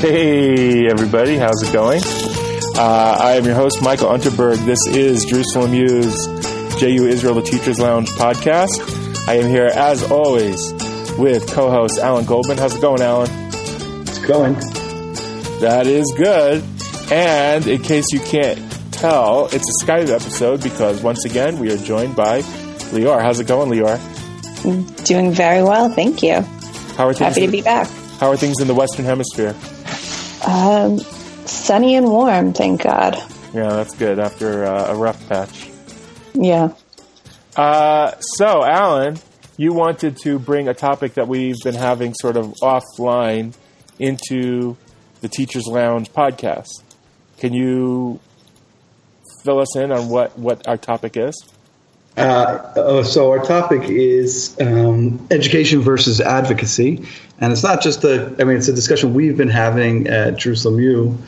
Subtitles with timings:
[0.00, 2.00] Hey, everybody, how's it going?
[2.74, 4.56] Uh, I am your host, Michael Unterberg.
[4.64, 6.26] This is Jerusalem U's
[6.80, 9.28] JU Israel, the Teachers Lounge podcast.
[9.28, 10.72] I am here, as always,
[11.18, 12.56] with co host Alan Goldman.
[12.56, 13.28] How's it going, Alan?
[14.02, 14.54] It's going.
[15.60, 16.64] That is good.
[17.12, 18.58] And in case you can't
[18.92, 22.40] tell, it's a Skype episode because once again, we are joined by
[22.92, 23.20] Lior.
[23.20, 23.98] How's it going, Lior?
[25.04, 26.40] Doing very well, thank you.
[26.96, 27.86] How are things Happy to in- be back.
[28.18, 29.54] How are things in the Western Hemisphere?
[30.46, 30.98] Um,
[31.46, 33.16] sunny and warm, thank God.
[33.54, 35.70] Yeah, that's good after uh, a rough patch.
[36.34, 36.72] Yeah.
[37.56, 39.18] Uh, so, Alan,
[39.56, 43.54] you wanted to bring a topic that we've been having sort of offline
[43.98, 44.76] into
[45.20, 46.68] the Teachers Lounge podcast.
[47.38, 48.20] Can you
[49.44, 51.34] fill us in on what, what our topic is?
[52.16, 57.06] Uh, oh, so our topic is um, education versus advocacy,
[57.40, 58.34] and it's not just a.
[58.38, 61.18] I mean, it's a discussion we've been having at Jerusalem U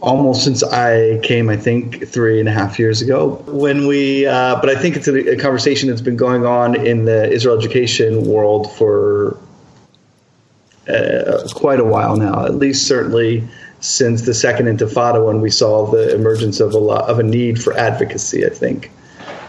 [0.00, 1.48] almost since I came.
[1.48, 3.42] I think three and a half years ago.
[3.46, 7.04] When we, uh, but I think it's a, a conversation that's been going on in
[7.04, 9.36] the Israel education world for
[10.88, 12.44] uh, quite a while now.
[12.44, 13.48] At least certainly
[13.80, 17.60] since the second Intifada, when we saw the emergence of a lot of a need
[17.60, 18.46] for advocacy.
[18.46, 18.92] I think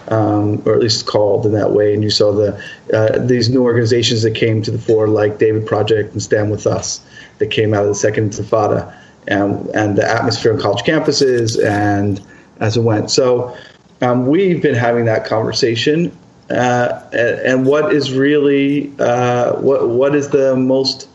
[0.09, 1.93] um, or at least called in that way.
[1.93, 2.61] And you saw the
[2.93, 6.67] uh, these new organizations that came to the fore, like David Project and Stand With
[6.67, 7.01] Us,
[7.39, 8.95] that came out of the Second Intifada,
[9.27, 12.21] and and the atmosphere on college campuses, and
[12.59, 13.11] as it went.
[13.11, 13.55] So
[14.01, 16.17] um, we've been having that conversation.
[16.49, 21.07] Uh, and, and what is really uh, what what is the most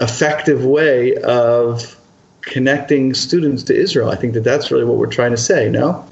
[0.00, 1.98] effective way of
[2.40, 4.10] connecting students to Israel?
[4.10, 5.70] I think that that's really what we're trying to say.
[5.70, 6.06] No.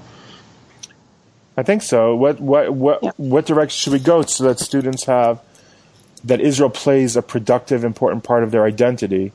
[1.55, 2.15] I think so.
[2.15, 3.11] What what what Yeah.
[3.17, 5.39] what direction should we go so that students have
[6.23, 9.31] that Israel plays a productive, important part of their identity?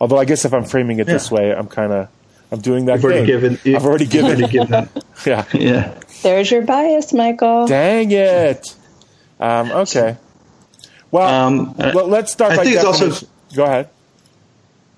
[0.00, 2.08] Although I guess if I'm framing it this way, I'm kind of
[2.50, 3.26] I'm doing that You've already thing.
[3.26, 3.76] given.
[3.76, 4.30] I've already given.
[4.32, 4.88] already given.
[5.26, 5.44] yeah.
[5.54, 5.94] Yeah.
[6.22, 7.66] There's your bias, Michael.
[7.66, 8.74] Dang it.
[9.40, 10.16] Um, okay.
[11.10, 13.88] Well, Um, let's start I by think it's also- Go ahead.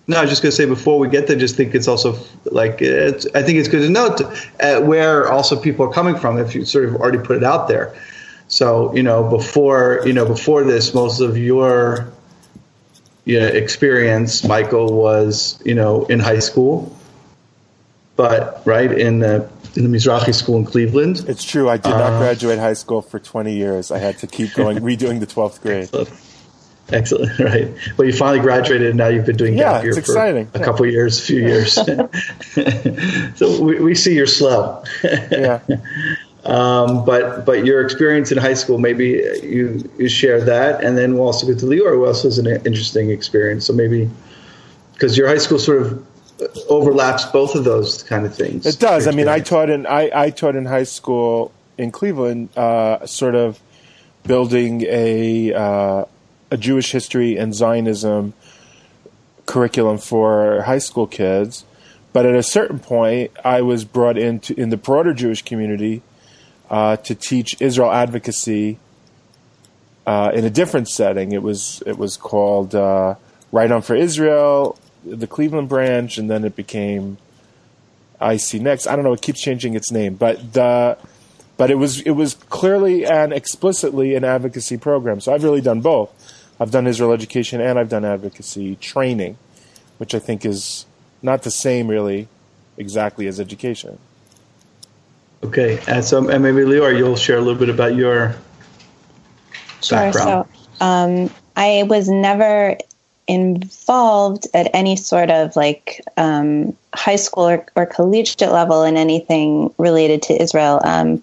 [0.06, 2.18] No, I was just going to say before we get there, just think it's also
[2.44, 4.20] like it's, I think it's good to note
[4.60, 7.68] uh, where also people are coming from if you sort of already put it out
[7.68, 7.94] there.
[8.48, 12.12] So you know before you know before this, most of your
[13.24, 16.94] you know, experience, Michael was you know in high school,
[18.16, 21.24] but right in the in the Mizrachi school in Cleveland.
[21.26, 21.68] It's true.
[21.68, 23.90] I did Uh, not graduate high school for 20 years.
[23.90, 25.88] I had to keep going, redoing the 12th grade.
[26.92, 27.68] Excellent, right?
[27.96, 30.50] Well, you finally graduated, and now you've been doing Yeah, gap year for exciting.
[30.54, 30.64] a Yeah.
[30.64, 31.72] couple years, a few years.
[33.38, 34.82] so we, we see you're slow.
[35.02, 35.60] Yeah.
[36.44, 41.14] Um, but but your experience in high school, maybe you you share that, and then
[41.14, 43.64] we'll also go to Lior, who also has an interesting experience.
[43.66, 44.10] So maybe
[44.92, 46.06] because your high school sort of
[46.68, 48.66] overlaps both of those kind of things.
[48.66, 49.06] It does.
[49.06, 53.34] I mean, I taught in I, I taught in high school in Cleveland, uh, sort
[53.34, 53.58] of
[54.24, 56.04] building a uh,
[56.54, 58.32] a Jewish history and Zionism
[59.44, 61.64] curriculum for high school kids.
[62.12, 66.02] But at a certain point, I was brought into in the broader Jewish community
[66.70, 68.78] uh, to teach Israel advocacy
[70.06, 71.32] uh, in a different setting.
[71.32, 73.16] It was it was called uh,
[73.50, 77.18] Write On for Israel, the Cleveland branch, and then it became
[78.22, 78.86] IC Next.
[78.86, 79.12] I don't know.
[79.12, 80.96] It keeps changing its name, but the
[81.56, 85.20] but it was it was clearly and explicitly an advocacy program.
[85.20, 86.10] So I've really done both.
[86.60, 89.36] I've done Israel education and I've done advocacy training,
[89.98, 90.86] which I think is
[91.22, 92.28] not the same really
[92.76, 93.98] exactly as education.
[95.42, 98.34] Okay, and so and maybe Lior, you'll share a little bit about your
[99.82, 99.98] Sure.
[99.98, 100.46] background.
[100.78, 102.78] So, um, I was never
[103.26, 109.72] involved at any sort of like um, high school or, or collegiate level in anything
[109.78, 110.80] related to Israel.
[110.84, 111.22] Um,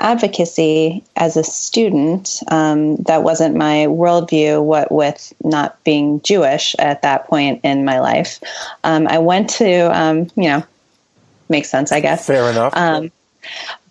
[0.00, 7.02] advocacy as a student, um, that wasn't my worldview, what with not being Jewish at
[7.02, 8.40] that point in my life.
[8.84, 10.64] Um, I went to, um, you know,
[11.48, 12.26] makes sense, I guess.
[12.26, 12.76] Fair enough.
[12.76, 13.12] Um,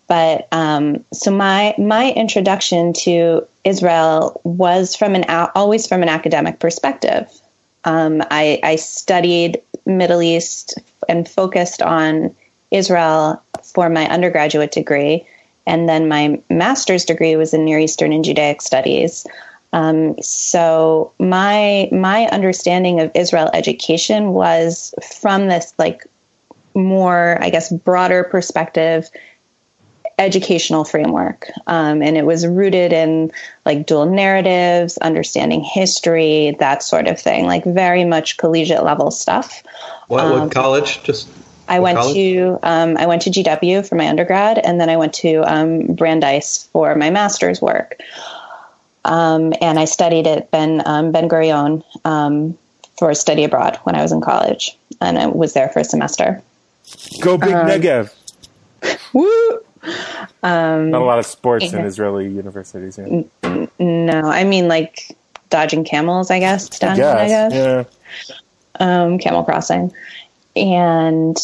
[0.08, 5.24] but um, so my my introduction to Israel was from an
[5.54, 7.30] always from an academic perspective.
[7.84, 10.74] Um, I, I studied Middle East
[11.08, 12.34] and focused on
[12.70, 15.26] Israel for my undergraduate degree,
[15.66, 19.26] and then my master's degree was in Near Eastern and Judaic Studies.
[19.72, 26.06] Um, so my my understanding of Israel education was from this like
[26.74, 29.10] more, I guess, broader perspective
[30.18, 33.32] educational framework, um, and it was rooted in
[33.64, 39.62] like dual narratives, understanding history, that sort of thing, like very much collegiate level stuff.
[40.08, 41.02] What, what um, college?
[41.04, 41.28] Just
[41.70, 42.14] I went college?
[42.14, 45.86] to um, I went to GW for my undergrad, and then I went to um,
[45.94, 48.00] Brandeis for my master's work.
[49.04, 52.58] Um, and I studied at Ben um, Ben Gurion um,
[52.98, 56.42] for study abroad when I was in college, and I was there for a semester.
[57.20, 58.12] Go big um, Negev!
[59.12, 59.60] Woo!
[60.42, 62.98] Not a lot of sports in Israeli universities.
[62.98, 63.22] Yeah.
[63.44, 65.16] N- no, I mean like
[65.50, 66.68] dodging camels, I guess.
[66.80, 67.84] Down I guess, yeah.
[68.78, 69.92] Um, camel crossing,
[70.56, 71.36] and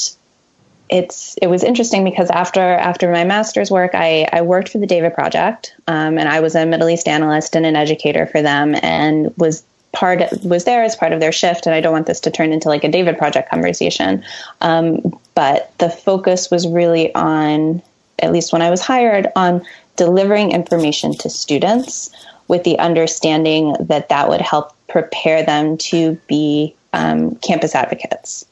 [0.88, 4.86] it's it was interesting because after after my master's work, I, I worked for the
[4.86, 8.76] David Project, um, and I was a Middle East analyst and an educator for them,
[8.82, 11.66] and was part was there as part of their shift.
[11.66, 14.24] And I don't want this to turn into like a David Project conversation,
[14.60, 17.82] um, but the focus was really on,
[18.20, 19.66] at least when I was hired, on
[19.96, 22.10] delivering information to students
[22.48, 28.46] with the understanding that that would help prepare them to be um, campus advocates.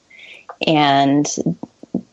[0.66, 1.26] And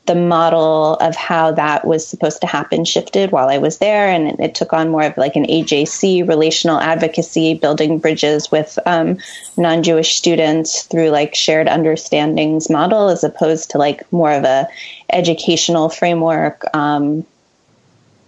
[0.07, 4.39] the model of how that was supposed to happen shifted while I was there, and
[4.39, 9.18] it, took on more of like an AJC relational advocacy, building bridges with um,
[9.57, 14.68] non-Jewish students through like shared understandings model, as opposed to like more of a
[15.12, 16.63] educational framework.
[16.75, 17.25] Um,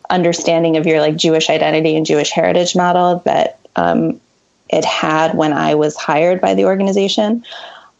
[0.09, 4.21] understanding of your like Jewish identity and Jewish heritage model that um,
[4.69, 7.43] it had when I was hired by the organization.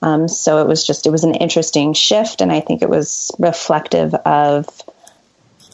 [0.04, 3.32] Um, so it was just it was an interesting shift, and I think it was
[3.40, 4.68] reflective of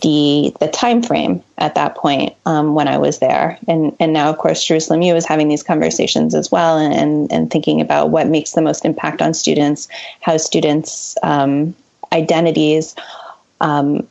[0.03, 4.29] the the time frame at that point um, when I was there, and and now
[4.29, 8.11] of course Jerusalem U is having these conversations as well, and and, and thinking about
[8.11, 9.87] what makes the most impact on students,
[10.21, 11.75] how students' um,
[12.13, 12.95] identities.
[13.61, 14.07] Um,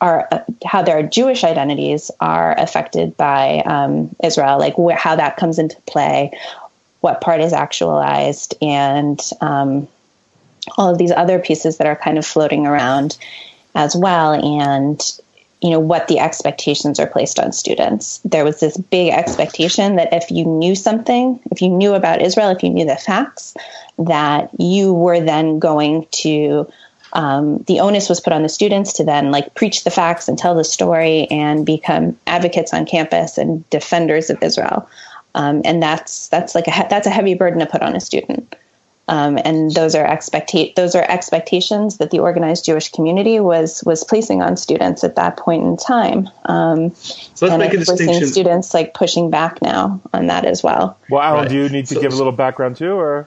[0.00, 5.36] are uh, how their Jewish identities are affected by um, Israel, like wh- how that
[5.36, 6.32] comes into play,
[7.00, 9.88] what part is actualized, and um,
[10.76, 13.16] all of these other pieces that are kind of floating around
[13.74, 14.32] as well.
[14.32, 15.00] And
[15.62, 18.18] you know what the expectations are placed on students.
[18.24, 22.50] There was this big expectation that if you knew something, if you knew about Israel,
[22.50, 23.54] if you knew the facts,
[23.98, 26.70] that you were then going to
[27.12, 30.38] um, the onus was put on the students to then like preach the facts and
[30.38, 34.88] tell the story and become advocates on campus and defenders of Israel.
[35.34, 38.56] Um, and that's that's like a that's a heavy burden to put on a student.
[39.10, 44.04] Um, and those are expecta- those are expectations that the organized Jewish community was was
[44.04, 46.28] placing on students at that point in time.
[46.44, 48.26] Um, so let's make a distinction.
[48.28, 50.96] Students like pushing back now on that as well.
[51.10, 51.48] Well, Alan, right.
[51.48, 53.26] do you need to so, give a little background too, or?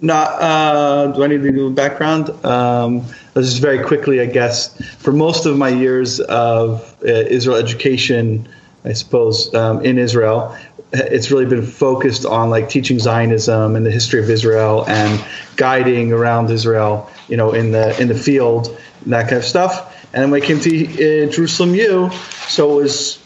[0.00, 0.42] Not.
[0.42, 2.28] Uh, do I need to do background?
[2.44, 4.76] Um, just very quickly, I guess.
[4.96, 8.48] For most of my years of uh, Israel education,
[8.84, 10.56] I suppose um, in Israel,
[10.94, 15.24] it's really been focused on like teaching Zionism and the history of Israel and
[15.56, 18.68] guiding around Israel, you know, in the in the field
[19.02, 19.90] and that kind of stuff.
[20.12, 22.10] And when I came to uh, Jerusalem U,
[22.46, 23.18] so it was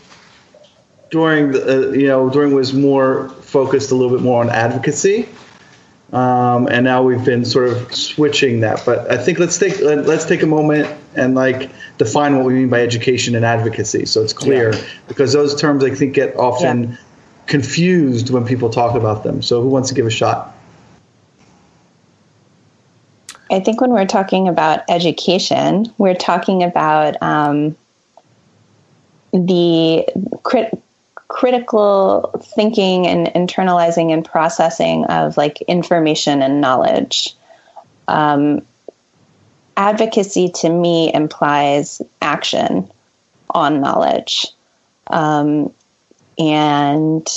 [1.10, 5.28] during the uh, you know during was more focused a little bit more on advocacy.
[6.10, 10.24] Um, and now we've been sort of switching that, but I think let's take let's
[10.24, 14.32] take a moment and like define what we mean by education and advocacy, so it's
[14.32, 14.84] clear yeah.
[15.06, 16.96] because those terms I think get often yeah
[17.48, 19.42] confused when people talk about them.
[19.42, 20.54] So, who wants to give a shot?
[23.50, 27.76] I think when we're talking about education, we're talking about um,
[29.32, 30.06] the
[30.42, 30.82] crit-
[31.28, 37.34] critical thinking and internalizing and processing of like information and knowledge.
[38.06, 38.66] Um,
[39.76, 42.90] advocacy to me implies action
[43.50, 44.48] on knowledge.
[45.06, 45.72] Um,
[46.38, 47.28] and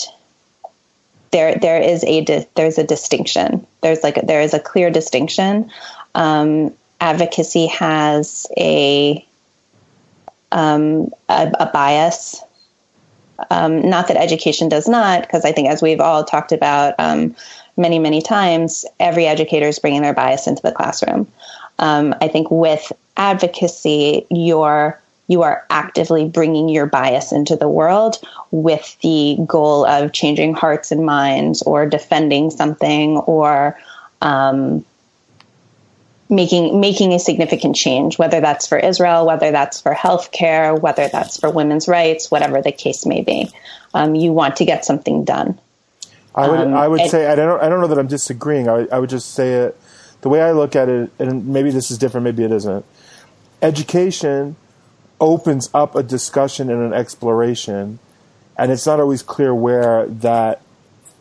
[1.32, 3.66] there there is a di- there's a distinction.
[3.82, 5.72] There's like a, there is a clear distinction.
[6.14, 9.26] Um, advocacy has a
[10.52, 12.42] um, a, a, bias.
[13.50, 17.36] Um, not that education does not, because I think as we've all talked about um,
[17.78, 21.32] many many times, every educator is bringing their bias into the classroom.
[21.80, 28.18] Um, I think with advocacy, you're you are actively bringing your bias into the world
[28.52, 33.78] with the goal of changing hearts and minds or defending something or
[34.22, 34.84] um,
[36.30, 41.40] making making a significant change, whether that's for Israel, whether that's for healthcare, whether that's
[41.40, 43.50] for women's rights, whatever the case may be.
[43.94, 45.60] Um, you want to get something done.
[46.34, 48.70] I would um, I would say I don't I don't know that I'm disagreeing.
[48.70, 49.78] I, I would just say it
[50.22, 52.86] the way I look at it, and maybe this is different, maybe it isn't.
[53.62, 54.56] Education
[55.22, 58.00] opens up a discussion and an exploration,
[58.58, 60.62] and it's not always clear where that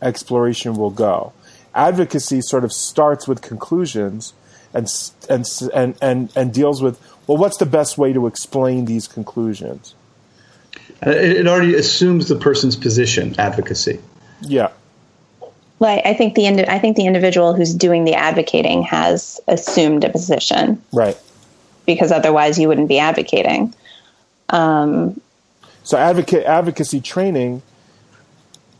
[0.02, 1.32] exploration will go.
[1.74, 4.32] Advocacy sort of starts with conclusions
[4.74, 4.88] and
[5.28, 9.94] and and and, and deals with well, what's the best way to explain these conclusions?
[11.06, 13.38] Uh, it already assumes the person's position.
[13.38, 14.00] Advocacy.
[14.40, 14.70] Yeah.
[15.78, 20.04] Well, I think the indi- I think the individual who's doing the advocating has assumed
[20.04, 21.16] a position, right?
[21.86, 23.74] Because otherwise, you wouldn't be advocating.
[24.50, 25.20] Um,
[25.82, 27.62] so, advocate advocacy training,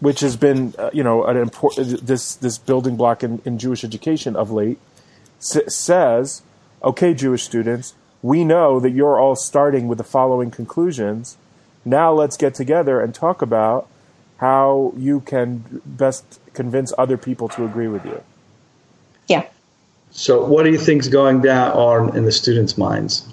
[0.01, 3.85] which has been uh, you know an important this this building block in, in Jewish
[3.85, 4.79] education of late,
[5.39, 6.43] s- says,
[6.83, 11.37] okay, Jewish students, we know that you're all starting with the following conclusions.
[11.85, 13.89] Now let's get together and talk about
[14.39, 18.23] how you can best convince other people to agree with you.
[19.29, 19.47] Yeah.
[20.11, 23.27] So, what do you think's going down on in the students' minds?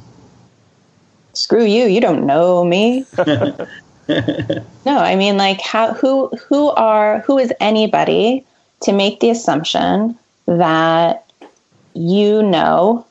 [1.38, 1.86] Screw you!
[1.86, 3.06] You don't know me.
[3.28, 3.68] no,
[4.88, 5.94] I mean, like, how?
[5.94, 6.30] Who?
[6.48, 7.20] Who are?
[7.22, 8.46] Who is anybody
[8.82, 11.26] to make the assumption that
[11.94, 13.06] you know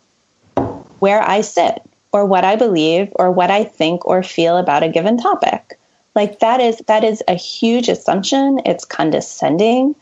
[0.99, 4.89] where I sit or what I believe or what I think or feel about a
[4.89, 5.79] given topic?
[6.15, 8.61] Like that is that is a huge assumption.
[8.65, 9.95] It's condescending.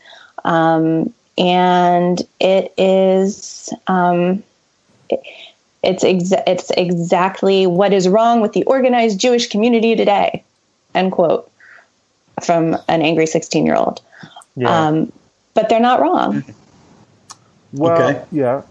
[0.45, 4.43] Um, and it is um,
[5.09, 5.21] it,
[5.85, 10.43] it's exa- it's exactly what is wrong with the organized Jewish community today.
[10.93, 11.49] End quote
[12.43, 14.01] from an angry sixteen year old.
[14.55, 14.87] Yeah.
[14.87, 15.11] Um,
[15.53, 16.43] but they're not wrong.
[17.73, 18.23] Well, okay.
[18.31, 18.61] yeah,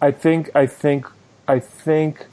[0.00, 1.08] I think I think
[1.48, 2.26] I think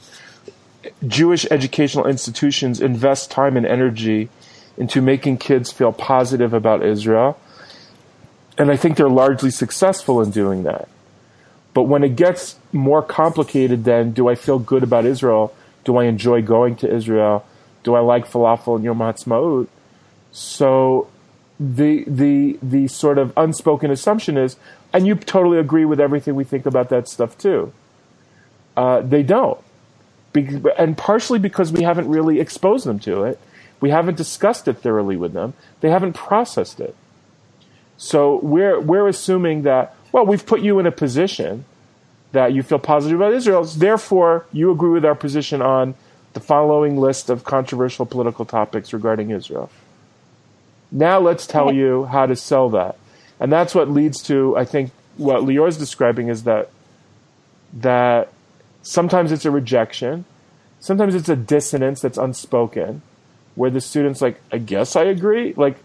[1.04, 4.28] Jewish educational institutions invest time and energy
[4.76, 7.40] into making kids feel positive about Israel
[8.60, 10.86] and I think they're largely successful in doing that.
[11.80, 15.54] But when it gets more complicated, then do I feel good about Israel?
[15.84, 17.42] Do I enjoy going to Israel?
[17.84, 19.66] Do I like falafel and Yom Ha'atzmaut?
[20.30, 21.08] So
[21.58, 24.58] the the the sort of unspoken assumption is,
[24.92, 27.72] and you totally agree with everything we think about that stuff too.
[28.76, 29.58] Uh, they don't,
[30.34, 33.40] Be- and partially because we haven't really exposed them to it.
[33.80, 35.54] We haven't discussed it thoroughly with them.
[35.80, 36.94] They haven't processed it.
[37.96, 41.64] So we're we're assuming that well we've put you in a position
[42.32, 43.64] that you feel positive about Israel.
[43.64, 45.94] Therefore, you agree with our position on
[46.32, 49.70] the following list of controversial political topics regarding Israel.
[50.92, 52.96] Now let's tell you how to sell that,
[53.38, 56.70] and that's what leads to I think what Lior is describing is that
[57.74, 58.32] that
[58.82, 60.24] sometimes it's a rejection,
[60.80, 63.02] sometimes it's a dissonance that's unspoken,
[63.54, 65.76] where the students like I guess I agree like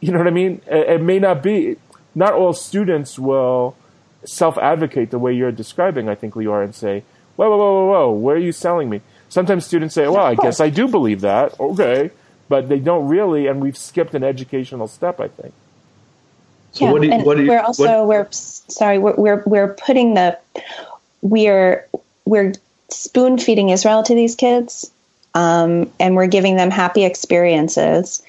[0.00, 0.60] you know what I mean?
[0.66, 1.76] It, it may not be.
[2.14, 3.76] Not all students will
[4.24, 6.08] self-advocate the way you're describing.
[6.08, 7.04] I think Lior and say,
[7.36, 8.12] "Whoa, whoa, whoa, whoa, whoa!
[8.12, 11.58] Where are you selling me?" Sometimes students say, "Well, I guess I do believe that."
[11.60, 12.10] Okay,
[12.48, 15.20] but they don't really, and we've skipped an educational step.
[15.20, 15.54] I think.
[16.72, 18.08] So yeah, what do you, what do you, we're also what?
[18.08, 20.38] we're sorry we're, we're we're putting the
[21.22, 21.88] we're
[22.24, 22.52] we're
[22.90, 24.90] spoon feeding Israel to these kids,
[25.34, 28.22] um, and we're giving them happy experiences,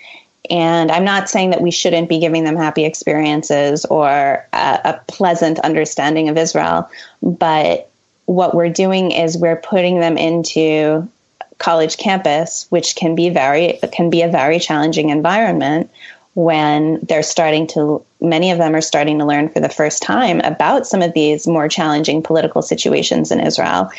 [0.50, 5.02] and I'm not saying that we shouldn't be giving them happy experiences or a, a,
[5.08, 6.90] pleasant understanding of Israel,
[7.22, 7.90] but
[8.26, 11.10] what we're doing is we're putting them into
[11.58, 15.92] college campus, which can be very can be a very challenging environment
[16.36, 20.42] when they're starting to many of them are starting to learn for the first time
[20.42, 23.90] about some of these more challenging political situations in Israel.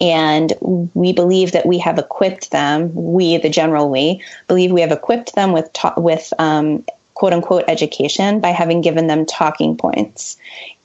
[0.00, 0.52] And
[0.94, 5.34] we believe that we have equipped them, we, the general we, believe we have equipped
[5.34, 6.84] them with, ta- with um,
[7.14, 10.36] quote unquote education by having given them talking points.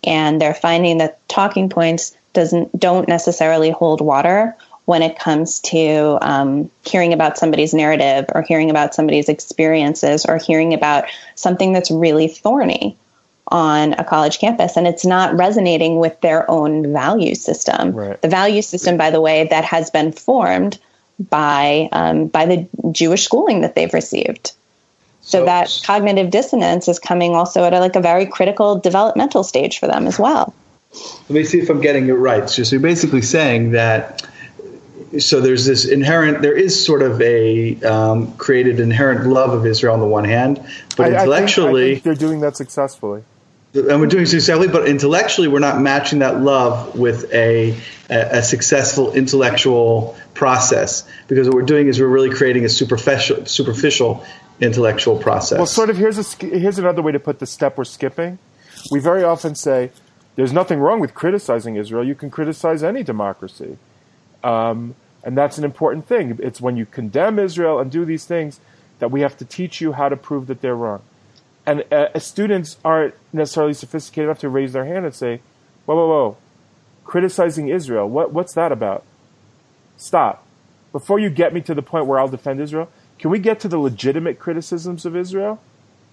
[0.03, 6.17] And they're finding that talking points doesn't don't necessarily hold water when it comes to
[6.21, 11.89] um, hearing about somebody's narrative or hearing about somebody's experiences or hearing about something that's
[11.89, 12.95] really thorny
[13.47, 17.91] on a college campus and it's not resonating with their own value system.
[17.93, 18.21] Right.
[18.21, 20.79] The value system, by the way, that has been formed
[21.29, 24.51] by um, by the Jewish schooling that they've received.
[25.21, 29.43] So, so that cognitive dissonance is coming also at a, like a very critical developmental
[29.43, 30.53] stage for them as well.
[30.93, 32.49] Let me see if I'm getting it right.
[32.49, 34.27] So you're basically saying that
[35.19, 39.93] so there's this inherent there is sort of a um, created inherent love of Israel
[39.93, 40.57] on the one hand,
[40.97, 43.23] but I, intellectually I think, I think they're doing that successfully.
[43.73, 47.77] And we're doing successfully, but intellectually, we're not matching that love with a,
[48.09, 51.05] a, a successful intellectual process.
[51.27, 54.25] Because what we're doing is we're really creating a superficial, superficial
[54.61, 55.57] intellectual process.
[55.57, 55.97] Well, sort of.
[55.97, 58.39] Here's a here's another way to put the step we're skipping.
[58.91, 59.91] We very often say,
[60.37, 62.05] "There's nothing wrong with criticizing Israel.
[62.05, 63.77] You can criticize any democracy."
[64.45, 64.95] Um,
[65.27, 66.37] And that's an important thing.
[66.47, 68.59] It's when you condemn Israel and do these things
[68.99, 71.01] that we have to teach you how to prove that they're wrong.
[71.65, 75.41] And uh, students aren't necessarily sophisticated enough to raise their hand and say,
[75.85, 76.37] whoa, whoa, whoa,
[77.05, 79.01] criticizing Israel, what, what's that about?
[79.97, 80.45] Stop.
[80.91, 82.87] Before you get me to the point where I'll defend Israel,
[83.17, 85.59] can we get to the legitimate criticisms of Israel?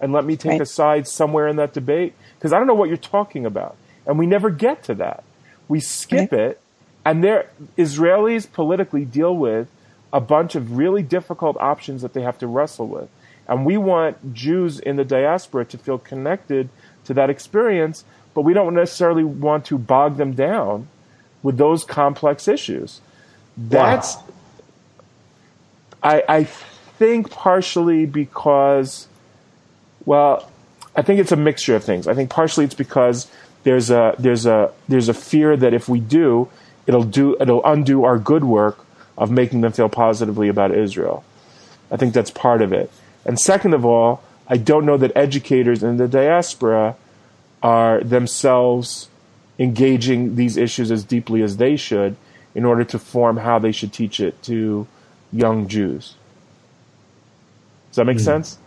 [0.01, 0.61] And let me take Right.
[0.61, 2.13] a side somewhere in that debate?
[2.39, 3.75] Because I don't know what you're talking about.
[4.07, 5.23] And we never get to that.
[5.67, 6.41] We skip Right.
[6.47, 6.61] it.
[7.05, 9.67] And there, Israelis politically deal with
[10.11, 13.09] a bunch of really difficult options that they have to wrestle with.
[13.47, 16.69] And we want Jews in the diaspora to feel connected
[17.05, 20.87] to that experience, but we don't necessarily want to bog them down
[21.41, 23.01] with those complex issues.
[23.57, 24.15] That's,
[26.01, 29.07] I, I think partially because,
[30.05, 30.49] well,
[30.95, 32.07] I think it's a mixture of things.
[32.07, 33.29] I think partially it's because
[33.63, 36.49] there's a there's a there's a fear that if we do,
[36.87, 38.79] it'll do it'll undo our good work
[39.17, 41.23] of making them feel positively about Israel.
[41.91, 42.91] I think that's part of it.
[43.25, 46.95] And second of all, I don't know that educators in the diaspora
[47.61, 49.07] are themselves
[49.59, 52.15] engaging these issues as deeply as they should
[52.55, 54.87] in order to form how they should teach it to
[55.31, 56.15] young Jews.
[57.89, 58.25] Does that make mm-hmm.
[58.25, 58.57] sense?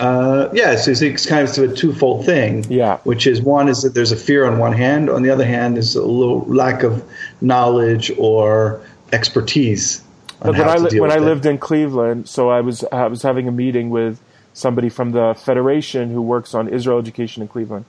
[0.00, 2.64] Uh, yeah, so it's kind of a twofold thing.
[2.70, 2.96] Yeah.
[3.04, 5.10] Which is one is that there's a fear on one hand.
[5.10, 7.04] On the other hand, is a little lack of
[7.42, 8.80] knowledge or
[9.12, 10.02] expertise.
[10.40, 12.82] On But when I to li- deal when I lived in Cleveland, so I was
[12.90, 14.18] I was having a meeting with
[14.54, 17.84] somebody from the federation who works on Israel education in Cleveland,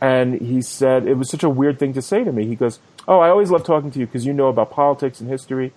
[0.00, 2.46] and he said it was such a weird thing to say to me.
[2.46, 5.28] He goes, "Oh, I always love talking to you because you know about politics and
[5.28, 5.74] history."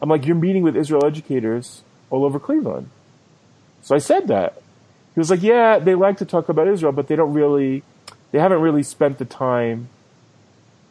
[0.00, 2.90] I'm like, "You're meeting with Israel educators all over Cleveland,"
[3.82, 4.60] so I said that.
[5.14, 7.82] He was like, "Yeah, they like to talk about Israel, but they don't really,
[8.32, 9.88] they haven't really spent the time,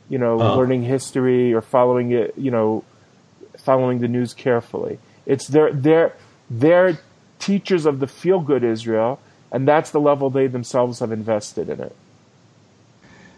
[0.10, 0.58] you know, Oh.
[0.58, 2.84] learning history or following it, you know,
[3.58, 5.00] following the news carefully.
[5.26, 6.14] It's they're they're
[6.50, 7.00] they're
[7.40, 9.20] teachers of the feel good Israel,
[9.52, 11.96] and that's the level they themselves have invested in it.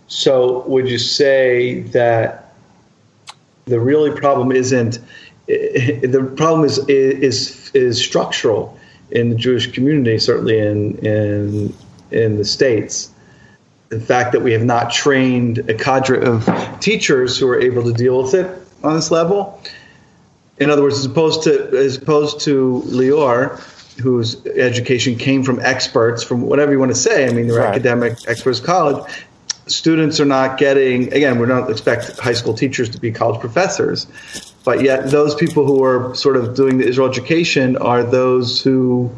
[0.08, 2.54] So, would you say that
[3.66, 5.00] the really problem isn't
[5.48, 8.78] the problem is is is structural
[9.12, 11.74] in the Jewish community, certainly in in
[12.12, 13.12] in the states.
[13.90, 17.94] The fact that we have not trained a cadre of teachers who are able to
[17.94, 18.48] deal with it
[18.84, 19.62] on this level.
[20.58, 23.60] In other words, as opposed to as opposed to Lior,
[24.00, 27.28] whose education came from experts, from whatever you want to say.
[27.28, 27.70] I mean, they're Right.
[27.70, 29.04] academic experts, college
[29.68, 34.06] students are not getting again we don't expect high school teachers to be college professors
[34.66, 39.12] but yet those people who are sort of doing the israel education are those who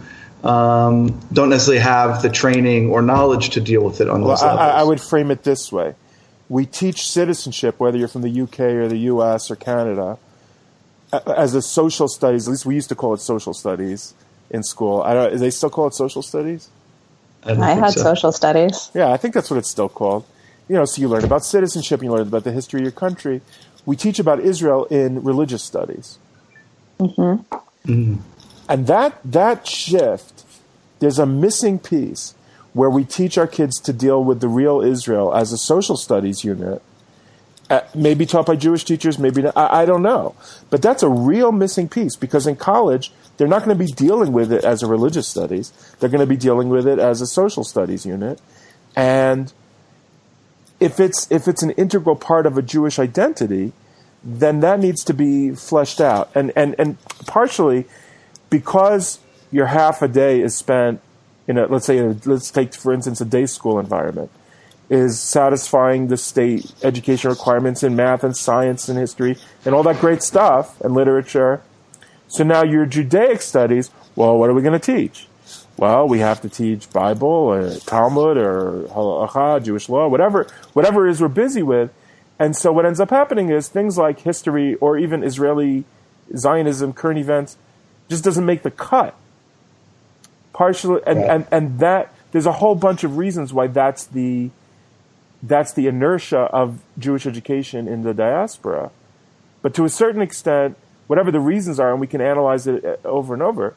[0.43, 4.43] um, don't necessarily have the training or knowledge to deal with it on Well, those
[4.43, 4.61] I, levels.
[4.61, 5.95] I I would frame it this way:
[6.47, 10.17] we teach citizenship, whether you're from the UK or the US or Canada,
[11.25, 12.47] as a social studies.
[12.47, 14.13] At least we used to call it social studies
[14.49, 15.01] in school.
[15.01, 15.31] I don't.
[15.33, 16.69] Do they still call it social studies?
[17.43, 18.03] don't I had so.
[18.03, 18.91] social studies.
[18.93, 20.25] Yeah, I think that's what it's still called.
[20.69, 23.41] You know, so you learn about citizenship, you learn about the history of your country.
[23.87, 26.19] We teach about Israel in religious studies.
[28.67, 30.43] And that that shift,
[30.99, 32.35] there's a missing piece
[32.73, 36.43] where we teach our kids to deal with the real Israel as a social studies
[36.43, 36.81] unit.
[37.69, 40.35] Uh, maybe taught by Jewish teachers, maybe not, I, I don't know.
[40.69, 44.33] But that's a real missing piece because in college, they're not going to be dealing
[44.33, 45.71] with it as a religious studies.
[45.99, 48.41] They're going to be dealing with it as a social studies unit.
[48.95, 49.53] And
[50.79, 53.73] if it's if it's an integral part of a Jewish identity,
[54.23, 56.29] then that needs to be fleshed out.
[56.35, 57.85] And and and partially
[58.49, 59.19] because
[59.51, 61.01] your half a day is spent
[61.47, 64.29] in a let's say a, let's take for instance a day school environment
[64.89, 69.99] is satisfying the state education requirements in math and science and history and all that
[69.99, 71.61] great stuff and literature.
[72.29, 75.27] So now your Judaic studies, well, what are we going to teach?
[75.77, 81.11] Well, we have to teach Bible or Talmud or Halacha, Jewish law, whatever, whatever it
[81.11, 81.91] is we're busy with.
[82.39, 85.85] And so what ends up happening is things like history or even Israeli
[86.35, 87.57] Zionism, current events,
[88.09, 89.15] just doesn't make the cut.
[90.51, 91.29] Partially, and, Right.
[91.29, 94.49] and, and that, there's a whole bunch of reasons why that's the,
[95.43, 98.89] that's the inertia of Jewish education in the diaspora.
[99.61, 103.33] But to a certain extent, whatever the reasons are, and we can analyze it over
[103.35, 103.75] and over,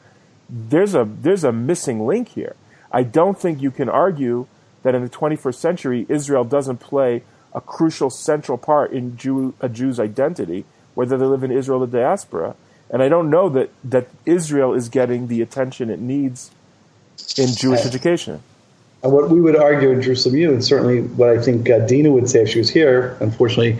[0.51, 2.55] there's a there's a missing link here.
[2.91, 4.47] I don't think you can argue
[4.83, 9.69] that in the 21st century Israel doesn't play a crucial central part in Jew, a
[9.69, 12.55] Jew's identity, whether they live in Israel or the diaspora.
[12.89, 16.51] And I don't know that that Israel is getting the attention it needs
[17.37, 18.43] in Jewish education.
[19.03, 22.11] And what we would argue in Jerusalem U, and certainly what I think uh, Dina
[22.11, 23.73] would say if she was here, unfortunately,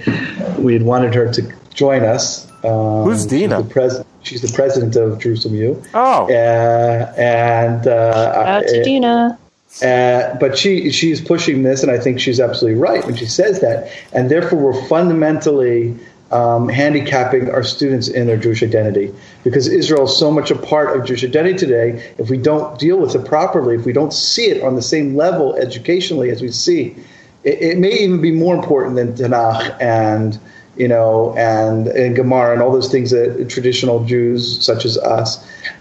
[0.57, 3.57] we had wanted her to join us, Um, Who's Dina?
[3.57, 5.83] She's the, pres- she's the president of Jerusalem U.
[5.93, 9.39] Oh, Uh, and uh, Out to uh, Dina.
[9.81, 13.61] uh, but she she's pushing this, and I think she's absolutely right when she says
[13.61, 13.91] that.
[14.13, 15.97] And therefore, we're fundamentally
[16.31, 20.95] um, handicapping our students in their Jewish identity because Israel is so much a part
[20.97, 22.13] of Jewish identity today.
[22.17, 25.15] If we don't deal with it properly, if we don't see it on the same
[25.17, 26.95] level educationally as we see,
[27.43, 30.39] it, it may even be more important than Tanakh and
[30.81, 35.37] you know, and, and Gemara and all those things that traditional Jews, such as us,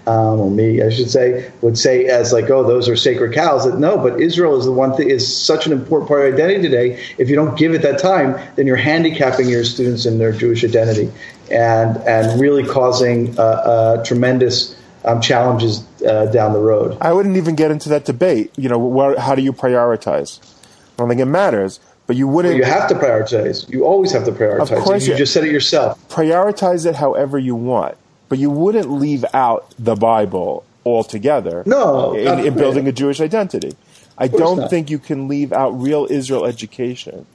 [0.07, 3.65] um, or me, I should say, would say as like, oh, those are sacred cows.
[3.65, 6.61] That no, but Israel is the one thing is such an important part of identity
[6.61, 7.03] today.
[7.17, 10.65] If you don't give it that time, then you're handicapping your students in their Jewish
[10.65, 11.11] identity,
[11.51, 16.99] and and really causing uh, uh, tremendous um, challenges uh, down the road.
[17.01, 18.53] I wouldn't even get into that debate.
[18.59, 20.41] You know, what, how do you prioritize?
[20.43, 21.81] I don't think it matters,
[22.11, 23.71] but you wouldn't You have to prioritize.
[23.71, 24.77] You always have to prioritize.
[24.77, 25.97] Of course you you- just said it yourself.
[26.09, 27.97] prioritize it however you want,
[28.29, 31.63] but you wouldn't leave out the Bible altogether.
[31.67, 33.77] No, in, in building a Jewish identity.
[34.19, 34.71] I don't not.
[34.71, 37.27] think you can leave out real Israel education.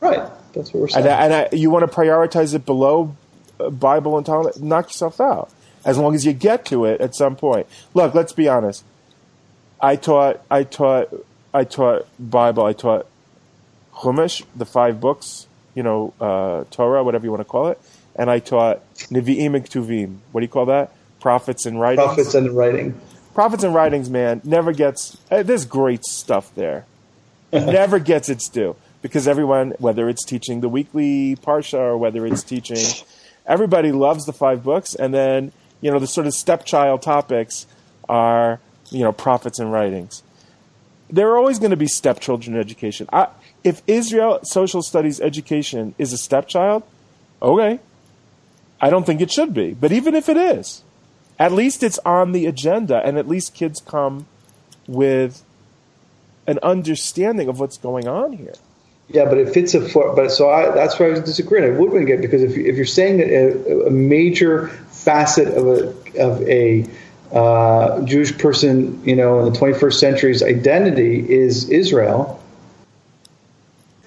[0.00, 0.26] Right.
[0.54, 1.04] That's what we're saying.
[1.04, 3.14] And, I, and I, you want to prioritize it below
[3.60, 5.50] uh, Bible and Talmud, knock yourself out.
[5.84, 7.66] As long as you get to it at some point.
[7.92, 8.82] Look, let's be honest.
[9.78, 11.12] I taught, I taught,
[11.52, 12.64] I taught Bible.
[12.64, 13.06] I taught
[14.02, 17.80] Chumash, the five books, you know, uh, Torah, whatever you want to call it,
[18.16, 20.18] and I taught Nevi'im and Ketuvim.
[20.32, 20.92] What do you call that?
[21.20, 22.06] Prophets and writings.
[22.06, 23.00] Prophets and writing.
[23.32, 25.16] Prophets and writings, man, never gets.
[25.30, 26.84] Uh, there's great stuff there.
[27.52, 32.42] never gets its due because everyone, whether it's teaching the weekly parsha or whether it's
[32.42, 32.84] teaching,
[33.46, 37.66] everybody loves the five books, and then you know the sort of stepchild topics
[38.08, 38.58] are
[38.90, 40.22] you know prophets and writings.
[41.08, 43.06] There are always going to be stepchildren in education.
[43.12, 43.28] I,
[43.64, 46.82] if Israel social studies education is a stepchild,
[47.40, 47.80] okay,
[48.80, 49.74] I don't think it should be.
[49.74, 50.82] But even if it is,
[51.38, 54.26] at least it's on the agenda, and at least kids come
[54.86, 55.42] with
[56.46, 58.54] an understanding of what's going on here.
[59.08, 61.64] Yeah, but if it's a but so I, that's where I was disagreeing.
[61.64, 65.66] I would win it because if, if you're saying that a, a major facet of
[65.66, 66.86] a of a
[67.32, 72.41] uh, Jewish person, you know, in the 21st century's identity is Israel,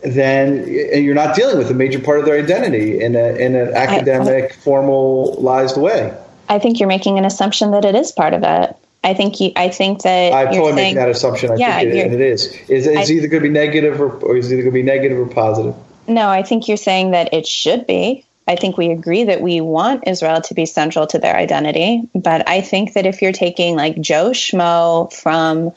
[0.06, 3.74] then you're not dealing with a major part of their identity in a in an
[3.74, 6.15] academic, formalized way.
[6.50, 8.76] I think you're making an assumption that it is part of it.
[9.04, 9.52] I think you.
[9.56, 11.52] I think that I'm totally saying, making that assumption.
[11.52, 12.48] I Yeah, think it, and it is.
[12.70, 14.84] Is it's I- either going to be negative or, or is it going to be
[14.84, 15.76] negative or positive?
[16.08, 18.26] No, I think you're saying that it should be.
[18.48, 22.08] I think we agree that we want Israel to be central to their identity.
[22.13, 25.72] But I think that if you're taking like Joe Schmo from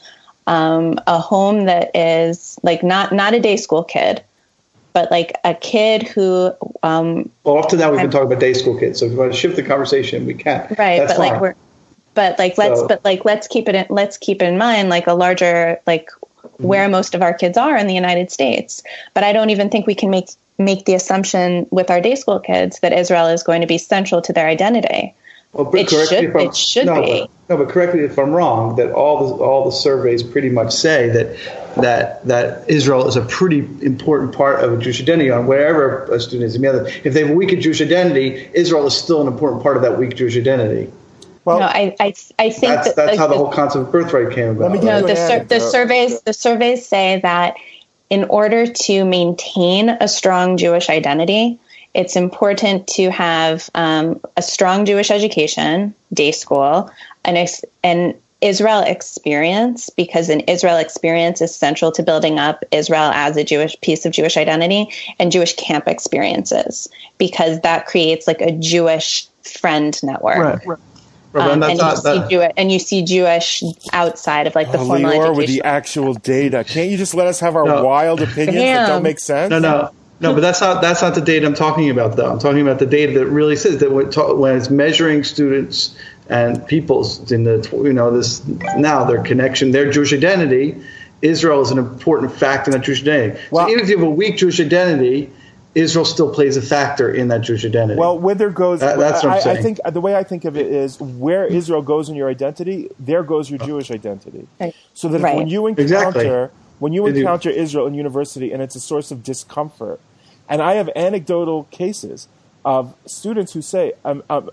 [0.49, 4.23] um, a home that is like not not a day school kid,
[4.93, 8.77] but like a kid who um, Well, to now we've been talking about day school
[8.77, 8.99] kids.
[8.99, 10.61] So if you want to shift the conversation, we can.
[10.77, 11.55] right That's but like we're
[12.15, 15.07] but like let's So- but like let's keep it in, let's keep in mind like
[15.07, 16.09] a larger like
[16.57, 16.91] where Mm-hmm.
[16.91, 18.81] most of our kids are in the United States
[19.13, 22.39] but I don't even think we can make make the assumption with our day school
[22.39, 25.13] kids that Israel is going to be central to their identity
[25.53, 27.21] Well, but It correct me if I'm- it should no, be.
[27.21, 28.75] But, no, but correct me if I'm wrong.
[28.75, 31.27] That all the all the surveys pretty much say that
[31.81, 36.19] that that Israel is a pretty important part of a Jewish identity on wherever a
[36.19, 36.55] student is.
[36.55, 39.75] I mean, if they have a weak Jewish identity, Israel is still an important part
[39.75, 40.91] of that weak Jewish identity.
[41.45, 43.85] Well, no I I, I think That's that that's like, how the the- whole concept
[43.87, 44.61] of birthright came about.
[44.61, 47.55] Let me give No, the, sur- the surveys the surveys say that
[48.11, 51.59] in order to maintain a strong Jewish identity,
[51.99, 56.89] it's important to have um, a strong Jewish education, day school,
[57.25, 63.11] and ex- an Israel experience, because an Israel experience is central to building up Israel
[63.13, 64.87] as a Jewish piece of Jewish identity,
[65.19, 70.65] and Jewish camp experiences, because that creates like a Jewish friend network.
[70.65, 70.77] Right,
[71.35, 74.55] Um, and and, that's you not, see that, Jew- and you see Jewish outside of
[74.55, 75.35] like the Oh, formal Lior education.
[75.35, 76.63] with the actual data.
[76.63, 77.83] Can't you just let us have our No.
[77.83, 79.51] wild opinions that don't make sense?
[79.51, 80.33] no, no, no.
[80.33, 82.15] But that's not that's not the data I'm talking about.
[82.15, 85.23] Though I'm talking about the data that really says that when, ta- when it's measuring
[85.23, 85.95] students
[86.29, 88.45] and people's in the you know this
[88.77, 90.81] now their connection, their Jewish identity.
[91.21, 93.37] Israel is an important factor in that Jewish identity.
[93.51, 95.29] Well- so even if you have a weak Jewish identity,
[95.75, 97.99] Israel still plays a factor in that Jewish identity.
[97.99, 100.55] Well, whither goes, That- that's what I'm I, I think the way I think of
[100.55, 104.47] it is where Israel goes in your identity, there goes your Jewish identity.
[104.61, 104.73] Right.
[104.93, 105.35] So that Right.
[105.35, 106.47] when you encounter Exactly.
[106.79, 109.99] when you encounter Israel in university and it's a source of discomfort,
[110.49, 112.27] and I have anecdotal cases
[112.65, 114.49] of students who say, um, um,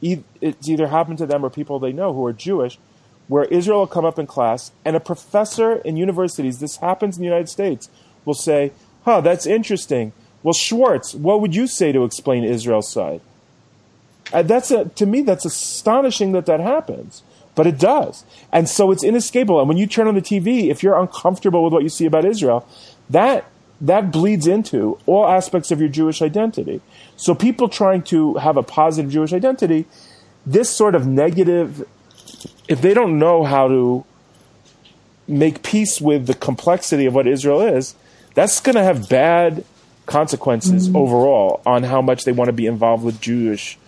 [0.00, 2.78] it's either happened to them or people they know who are Jewish,
[3.28, 7.22] where Israel will come up in class and a professor in universities, this happens in
[7.22, 7.90] the United States,
[8.24, 8.72] will say,
[9.04, 10.12] huh, that's interesting.
[10.42, 13.20] Well, Schwartz, what would you say to explain Israel's side?
[14.32, 17.22] Uh, that's a, to me, that's astonishing that that happens,
[17.54, 18.24] but it does.
[18.52, 19.58] And so it's inescapable.
[19.60, 22.24] And when you turn on the TV, if you're uncomfortable with what you see about
[22.24, 22.66] Israel,
[23.10, 23.44] that
[23.80, 26.80] that bleeds into all aspects of your Jewish identity.
[27.16, 29.86] So people trying to have a positive Jewish identity,
[30.44, 31.86] this sort of negative,
[32.68, 34.04] if they don't know how to
[35.28, 37.94] make peace with the complexity of what Israel is,
[38.34, 39.64] that's going to have bad
[40.06, 40.96] consequences mm-hmm.
[40.96, 43.78] overall on how much they want to be involved with Jewish.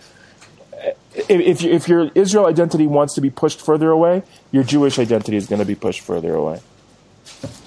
[1.15, 5.47] If, if your Israel identity wants to be pushed further away, your Jewish identity is
[5.47, 6.61] going to be pushed further away.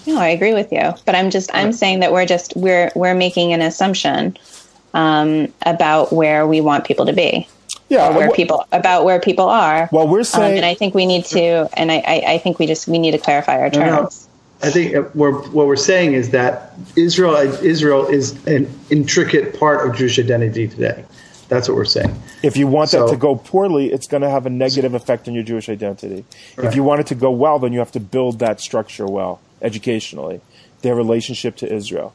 [0.06, 3.14] No, I agree with you, but I'm just I'm saying that we're just we're we're
[3.14, 4.36] making an assumption
[4.94, 7.48] um, about where we want people to be.
[7.88, 9.88] Yeah, where people about where people are.
[9.92, 12.58] Well, we're saying, um, and I think we need to, and I, I, I, think
[12.58, 14.28] we just we need to clarify our terms.
[14.62, 19.94] I think we're, what we're saying is that Israel Israel is an intricate part of
[19.94, 21.04] Jewish identity today.
[21.48, 22.18] That's what we're saying.
[22.42, 25.28] If you want so, that to go poorly, it's going to have a negative effect
[25.28, 26.24] on your Jewish identity.
[26.56, 26.66] Right.
[26.66, 29.38] If you want it to go well, then you have to build that structure well
[29.62, 30.40] educationally,
[30.82, 32.14] their relationship to Israel.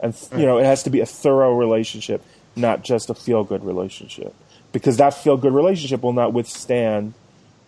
[0.00, 2.22] And, you know, it has to be a thorough relationship,
[2.54, 4.34] not just a feel good relationship.
[4.72, 7.14] Because that feel good relationship will not withstand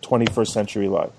[0.03, 1.11] 21st century life.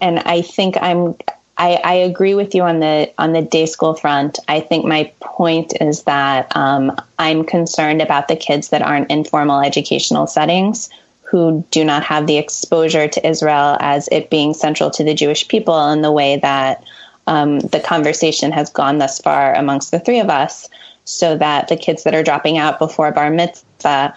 [0.00, 1.16] And I think I'm
[1.56, 4.38] I, I, agree with you on the on the day school front.
[4.46, 9.24] I think my point is that um, I'm concerned about the kids that aren't in
[9.24, 10.88] formal educational settings
[11.28, 15.46] who do not have the exposure to Israel as it being central to the Jewish
[15.46, 16.82] people in the way that
[17.26, 20.70] um, the conversation has gone thus far amongst the three of us,
[21.04, 24.14] so that the kids that are dropping out before bar mitzvah,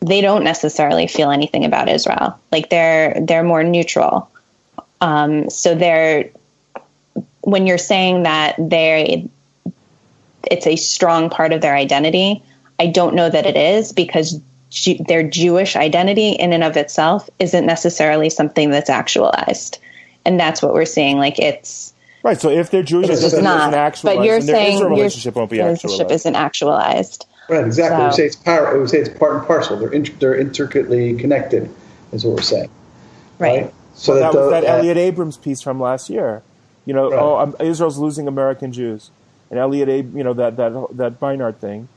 [0.00, 2.38] they don't necessarily feel anything about Israel.
[2.50, 4.28] Like they're they're more neutral.
[5.00, 6.30] Um, so they're
[7.42, 9.28] when you're saying that they
[10.50, 12.42] it's a strong part of their identity,
[12.80, 14.40] I don't know that it is because
[15.06, 19.78] their Jewish identity in and of itself isn't necessarily something that's actualized.
[20.24, 21.18] And that's what we're seeing.
[21.18, 22.40] Like it's right.
[22.40, 26.10] So if they're Jewish identity isn't actualized, but you're saying their relationship won't be relationship
[26.10, 27.26] isn't actualized.
[27.48, 27.64] Right.
[27.64, 27.96] Exactly.
[27.96, 28.80] So, we say it's power.
[28.80, 29.78] We say it's part and parcel.
[29.78, 31.72] They're in, they're intricately connected.
[32.12, 32.70] Is what we're saying.
[33.38, 33.62] Right.
[33.62, 33.74] right?
[33.94, 36.42] So well, that, that, was that uh, Elliott Abrams piece from last year.
[36.84, 37.18] You know, right.
[37.18, 39.10] oh, um, Israel's losing American Jews,
[39.50, 41.88] and Elliott, Ab- you know that that that Beinart thing,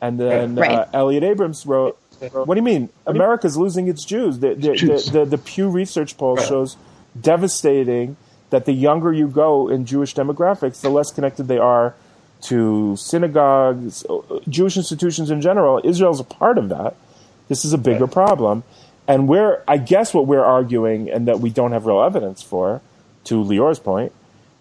[0.00, 0.70] and then right.
[0.70, 1.98] uh, Elliott Abrams wrote
[2.30, 2.88] what do you mean?
[3.06, 4.38] America's losing its Jews.
[4.38, 5.06] The, the, Jews.
[5.06, 6.46] the, the, the Pew Research poll right.
[6.46, 6.76] shows
[7.20, 8.16] devastating
[8.50, 11.94] that the younger you go in Jewish demographics, the less connected they are
[12.42, 15.80] to synagogues, uh, Jewish institutions in general.
[15.84, 16.94] Israel's a part of that.
[17.48, 18.12] This is a bigger right.
[18.12, 18.64] problem.
[19.08, 22.80] And we're, I guess what we're arguing, and that we don't have real evidence for,
[23.24, 24.12] to Lior's point,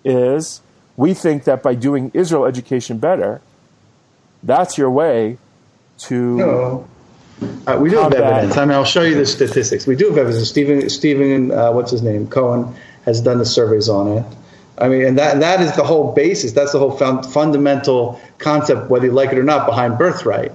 [0.03, 0.61] is
[0.97, 3.41] we think that by doing Israel education better,
[4.43, 5.37] that's your way
[5.99, 6.87] to no.
[7.41, 8.57] Uh, we do have evidence.
[8.57, 9.87] I mean, I'll show you the statistics.
[9.87, 10.49] We do have evidence.
[10.49, 12.27] Steven, Steven, uh, what's his name?
[12.27, 12.73] Cohen
[13.05, 14.25] has done the surveys on it.
[14.77, 16.53] I mean, and that that is the whole basis.
[16.53, 20.51] That's the whole found, fundamental concept, whether you like it or not, behind birthright.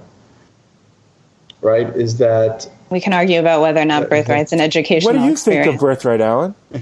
[1.61, 1.87] Right?
[1.95, 5.13] Is that we can argue about whether or not birthright's an educational.
[5.13, 5.65] What do you experience.
[5.65, 6.55] think of birthright, Alan?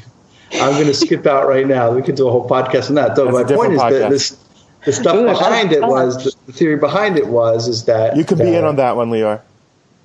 [0.53, 1.91] I'm going to skip out right now.
[1.91, 3.15] We could do a whole podcast on that.
[3.15, 4.37] Though my point is that this
[4.85, 8.23] the stuff Ooh, behind it was the, the, theory behind it was is that you
[8.23, 9.41] could be in on that one, Lior.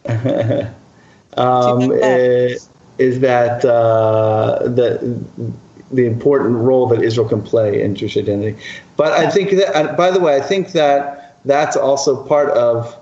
[1.37, 2.57] um, eh,
[2.99, 5.23] is that uh, the
[5.93, 8.57] the important role that Israel can play in Jewish identity.
[8.97, 12.97] But I think that, by the way, I think that that's also part of,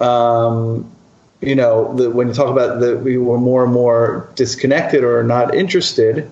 [0.00, 0.90] um,
[1.40, 5.22] you know, the, when you talk about that we were more and more disconnected or
[5.22, 6.30] not interested.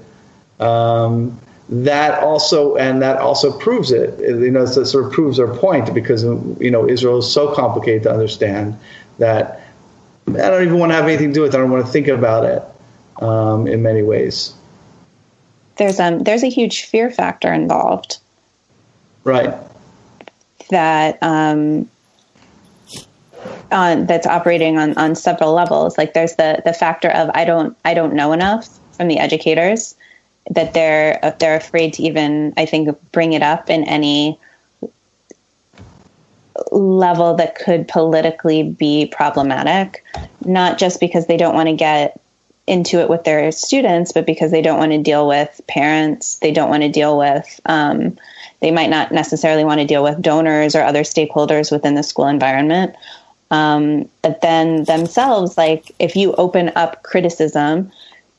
[0.58, 1.38] Um,
[1.70, 4.18] that also and that also proves it.
[4.18, 8.02] You know, it sort of proves our point because you know Israel is so complicated
[8.04, 8.76] to understand
[9.20, 9.60] that
[10.28, 11.58] I don't even want to have anything to do with it.
[11.58, 12.62] I don't want to think about it
[13.22, 14.52] um, in many ways.
[15.76, 18.18] There's um there's a huge fear factor involved.
[19.24, 19.54] Right.
[20.68, 21.88] That um
[23.72, 25.96] on that's operating on, on several levels.
[25.96, 29.94] Like there's the the factor of I don't I don't know enough from the educators
[30.50, 34.38] that they're they're afraid to even I think bring it up in any
[36.70, 40.04] level that could politically be problematic,
[40.44, 42.20] not just because they don't want to get
[42.66, 46.52] into it with their students, but because they don't want to deal with parents, they
[46.52, 48.16] don't want to deal with, um,
[48.60, 52.26] they might not necessarily want to deal with donors or other stakeholders within the school
[52.26, 52.94] environment.
[53.50, 57.90] Um, but then themselves, like if you open up criticism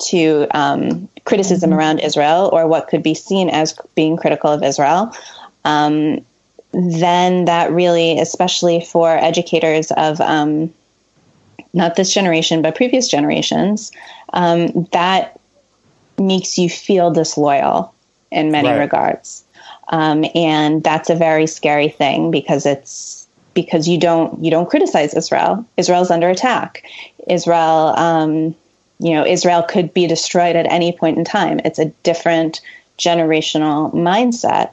[0.05, 1.79] to um, criticism mm-hmm.
[1.79, 5.13] around Israel or what could be seen as being critical of Israel,
[5.65, 6.23] um,
[6.73, 10.73] then that really, especially for educators of um,
[11.73, 13.91] not this generation, but previous generations,
[14.33, 15.39] um, that
[16.17, 17.93] makes you feel disloyal
[18.31, 18.79] in many Right.
[18.79, 19.43] regards.
[19.89, 25.13] Um, and that's a very scary thing because it's because you don't you don't criticize
[25.13, 25.65] Israel.
[25.77, 26.83] Israel's under attack.
[27.27, 28.55] Israel, um,
[28.99, 31.59] you know, Israel could be destroyed at any point in time.
[31.65, 32.61] It's a different
[32.97, 34.71] generational mindset.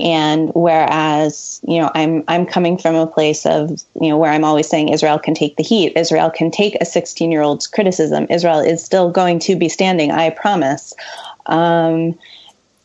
[0.00, 4.44] And whereas, you know, I'm I'm coming from a place of, you know, where I'm
[4.44, 5.96] always saying Israel can take the heat.
[5.96, 8.26] Israel can take a 16 year old's criticism.
[8.30, 10.10] Israel is still going to be standing.
[10.10, 10.94] I promise.
[11.46, 12.18] Um,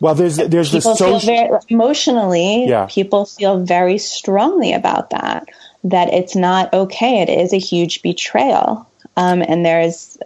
[0.02, 1.20] Well, there's there's the people social.
[1.20, 2.68] very emotionally.
[2.68, 2.88] Yeah.
[2.90, 5.48] People feel very strongly about that.
[5.86, 7.22] That it's not okay.
[7.22, 8.88] It is a huge betrayal.
[9.16, 10.18] Um, and there's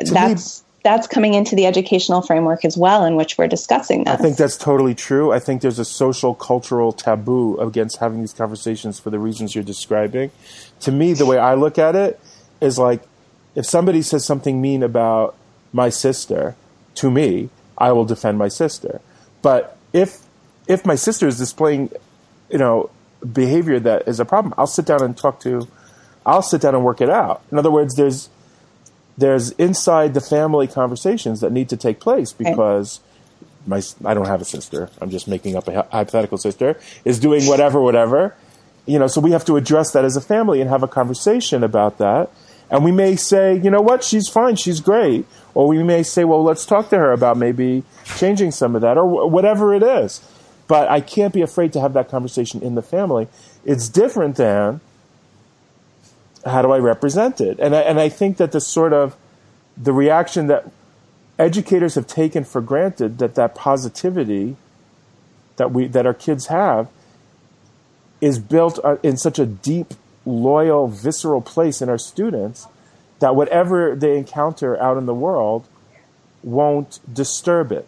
[0.00, 4.14] that's that's coming into the educational framework as well, in which we're discussing this.
[4.14, 5.32] I think that's totally true.
[5.32, 9.64] I think there's a social cultural taboo against having these conversations for the reasons you're
[9.64, 10.30] describing.
[10.82, 12.20] To me, the way I look at it
[12.60, 13.02] is like
[13.56, 15.34] if somebody says something mean about
[15.72, 16.54] my sister
[16.94, 19.00] to me, I will defend my sister.
[19.42, 20.20] But if
[20.68, 21.90] if my sister is displaying,
[22.48, 22.90] you know,
[23.32, 25.66] behavior that is a problem, I'll sit down and talk to
[26.24, 27.42] I'll sit down and work it out.
[27.50, 28.28] In other words, there's
[29.18, 33.00] there's inside the family conversations that need to take place because
[33.66, 34.90] my I don't have a sister.
[35.00, 38.34] I'm just making up a hypothetical sister is doing whatever, whatever.
[38.86, 41.64] You know, so we have to address that as a family and have a conversation
[41.64, 42.30] about that.
[42.70, 45.24] And we may say, you know what, she's fine, she's great.
[45.54, 47.84] Or we may say, well, let's talk to her about maybe
[48.16, 50.20] changing some of that or wh- whatever it is.
[50.68, 53.28] But I can't be afraid to have that conversation in the family.
[53.64, 54.80] It's different than
[56.46, 57.58] how do I represent it?
[57.58, 59.16] And I, and I think that the sort of
[59.76, 60.70] the reaction that
[61.38, 64.56] educators have taken for granted that that positivity
[65.56, 66.88] that we that our kids have
[68.20, 72.66] is built uh, in such a deep, loyal, visceral place in our students
[73.18, 75.66] that whatever they encounter out in the world
[76.42, 77.86] won't disturb it.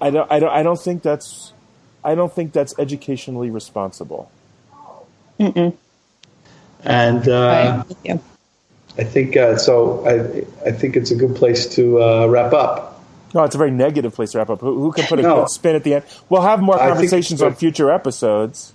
[0.00, 1.52] I don't, I don't, I don't think that's,
[2.04, 4.30] I don't think that's educationally responsible.
[6.84, 7.96] And uh, Right.
[8.04, 8.22] Thank.
[8.98, 10.06] I think uh, so.
[10.06, 13.02] I I think it's a good place to uh, wrap up.
[13.34, 14.60] No, it's a very negative place to wrap up.
[14.60, 15.40] Who, who can put a No.
[15.40, 16.04] good spin at the end?
[16.30, 18.72] We'll have more I think conversations on future episodes.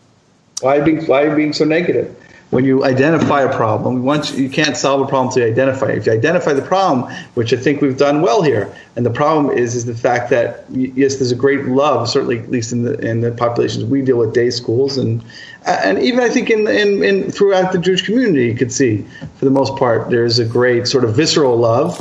[0.62, 2.16] Why being why being so negative?
[2.52, 6.00] When you identify a problem, once you can't solve a problem you identify it.
[6.00, 9.58] If you identify the problem, which I think we've done well here, and the problem
[9.58, 13.00] is is the fact that yes, there's a great love, certainly at least in the
[13.00, 15.24] in the populations we deal with, day schools, and
[15.66, 19.06] and even I think in in, in throughout the Jewish community, you could see
[19.38, 21.98] for the most part there's a great sort of visceral love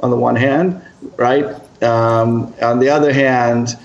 [0.00, 0.82] on the one hand,
[1.16, 1.44] right?
[1.84, 3.76] Um, on the other hand,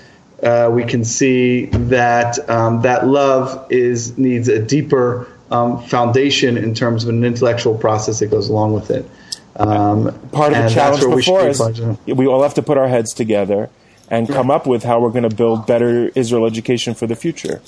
[0.42, 6.74] uh, we can see that um, that love is needs a deeper um, foundation in
[6.74, 9.08] terms of an intellectual process that goes along with it.
[9.56, 12.78] Um, Part of the challenge where we before be is we all have to put
[12.78, 13.68] our heads together
[14.08, 17.60] and come up with how we're going to build better Israel education for the future.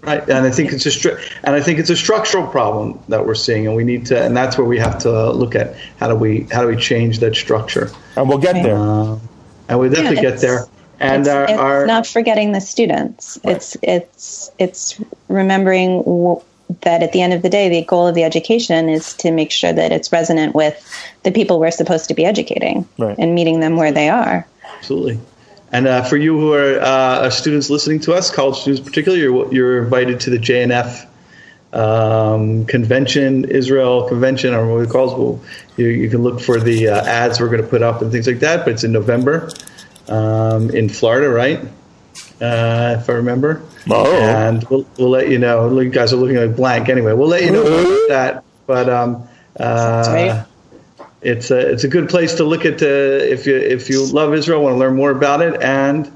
[0.00, 3.26] Right, and I think it's a stru- and I think it's a structural problem that
[3.26, 6.06] we're seeing, and we need to, and that's where we have to look at how
[6.06, 8.76] do we how do we change that structure, And we'll get there.
[8.76, 9.20] um,
[9.68, 10.66] and we definitely get there.
[11.00, 13.38] And it's, our, it's our not forgetting the students.
[13.42, 16.42] It's it's it's remembering w-
[16.82, 19.50] that at the end of the day, the goal of the education is to make
[19.50, 20.76] sure that it's resonant with
[21.22, 23.16] the people we're supposed to be educating Right.
[23.18, 24.46] and meeting them where they are.
[24.76, 25.18] Absolutely.
[25.72, 29.52] And uh, for you who are uh, students listening to us, college students particularly, you're,
[29.52, 31.06] you're invited to the JNF
[31.72, 35.12] um, convention, Israel convention, or what it calls.
[35.14, 35.40] Well,
[35.76, 38.26] you, you can look for the uh, ads we're going to put up and things
[38.26, 38.64] like that.
[38.64, 39.50] But it's in November
[40.08, 41.60] um, in Florida, right?
[42.40, 43.62] Uh, if I remember.
[43.90, 44.12] Oh.
[44.12, 45.80] And we'll, we'll let you know.
[45.80, 47.12] You guys are looking like blank anyway.
[47.12, 48.44] We'll let you know about that.
[48.66, 50.44] But um, uh,
[51.20, 54.34] it's a it's a good place to look at uh, if you if you love
[54.34, 56.10] Israel, want to learn more about it, and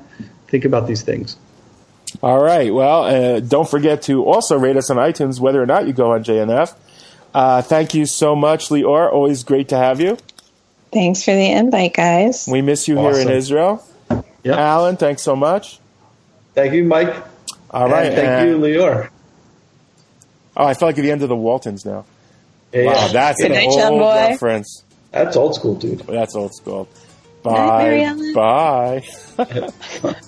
[0.48, 1.36] think about these things.
[2.22, 2.72] All right.
[2.72, 6.12] Well, uh, don't forget to also rate us on iTunes, whether or not you go
[6.12, 6.74] on JNF.
[7.34, 9.10] Uh, thank you so much, Lior.
[9.10, 10.18] Always great to have you.
[10.92, 12.46] Thanks for the invite, guys.
[12.46, 13.82] We miss you here in Israel.
[14.44, 14.58] Yep.
[14.58, 15.80] Alan, thanks so much.
[16.54, 17.14] Thank you, Mike.
[17.70, 18.06] All right.
[18.06, 19.08] And thank and- you, Lior.
[20.56, 22.04] Oh, I feel like at the end of the Waltons now.
[22.72, 23.08] Yeah, Wow, yeah.
[23.08, 24.14] that's Good an night, old John boy.
[24.30, 24.82] reference.
[25.10, 26.00] that's old school, dude.
[26.00, 26.88] That's old school.
[27.44, 29.02] night, Mary Bye.
[29.38, 29.72] Ellen.
[29.94, 30.14] Bye.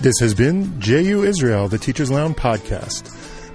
[0.00, 3.04] This has been JU Israel, the Teachers Lounge podcast.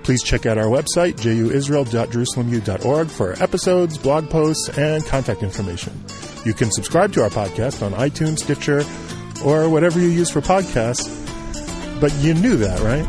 [0.03, 5.91] Please check out our website, juisrael.jerusalemu.org, for episodes, blog posts, and contact information.
[6.45, 8.83] You can subscribe to our podcast on iTunes, Stitcher,
[9.45, 11.09] or whatever you use for podcasts.
[11.99, 13.07] But you knew that, right?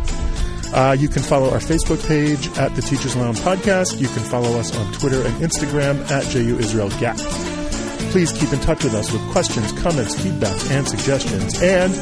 [0.74, 3.99] Uh, you can follow our Facebook page at the Teachers Lounge Podcast.
[3.99, 7.16] You can follow us on Twitter and Instagram at JU Israel Gap.
[8.12, 11.61] Please keep in touch with us with questions, comments, feedback, and suggestions.
[11.62, 11.93] And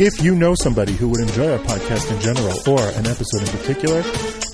[0.00, 3.58] if you know somebody who would enjoy our podcast in general or an episode in
[3.58, 4.02] particular,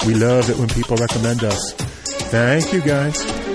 [0.07, 1.73] we love it when people recommend us.
[1.75, 3.46] Thank you, guys.